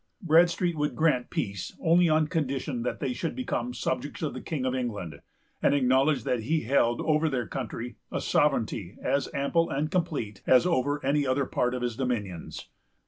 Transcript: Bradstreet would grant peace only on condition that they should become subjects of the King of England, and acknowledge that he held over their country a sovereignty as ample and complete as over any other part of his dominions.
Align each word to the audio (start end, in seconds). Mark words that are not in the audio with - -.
Bradstreet 0.23 0.75
would 0.77 0.95
grant 0.95 1.29
peace 1.29 1.77
only 1.79 2.09
on 2.09 2.25
condition 2.25 2.81
that 2.81 2.99
they 2.99 3.13
should 3.13 3.35
become 3.35 3.71
subjects 3.75 4.23
of 4.23 4.33
the 4.33 4.41
King 4.41 4.65
of 4.65 4.73
England, 4.73 5.21
and 5.61 5.75
acknowledge 5.75 6.23
that 6.23 6.39
he 6.39 6.61
held 6.61 6.99
over 7.01 7.29
their 7.29 7.45
country 7.45 7.97
a 8.11 8.19
sovereignty 8.19 8.97
as 9.03 9.29
ample 9.31 9.69
and 9.69 9.91
complete 9.91 10.41
as 10.47 10.65
over 10.65 11.05
any 11.05 11.27
other 11.27 11.45
part 11.45 11.75
of 11.75 11.83
his 11.83 11.95
dominions. 11.95 12.65